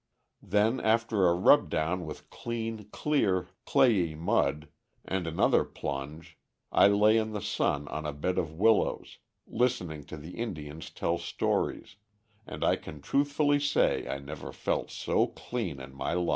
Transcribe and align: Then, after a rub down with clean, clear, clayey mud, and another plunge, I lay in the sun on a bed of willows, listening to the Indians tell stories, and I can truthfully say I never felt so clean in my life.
Then, 0.41 0.79
after 0.79 1.27
a 1.27 1.35
rub 1.35 1.69
down 1.69 2.07
with 2.07 2.31
clean, 2.31 2.85
clear, 2.85 3.49
clayey 3.67 4.15
mud, 4.17 4.67
and 5.05 5.27
another 5.27 5.63
plunge, 5.63 6.39
I 6.71 6.87
lay 6.87 7.17
in 7.17 7.33
the 7.33 7.39
sun 7.41 7.87
on 7.89 8.07
a 8.07 8.11
bed 8.11 8.39
of 8.39 8.51
willows, 8.51 9.19
listening 9.45 10.03
to 10.05 10.17
the 10.17 10.39
Indians 10.39 10.89
tell 10.89 11.19
stories, 11.19 11.97
and 12.47 12.63
I 12.63 12.77
can 12.77 12.99
truthfully 12.99 13.59
say 13.59 14.07
I 14.07 14.17
never 14.17 14.51
felt 14.51 14.89
so 14.89 15.27
clean 15.27 15.79
in 15.79 15.93
my 15.93 16.13
life. 16.13 16.29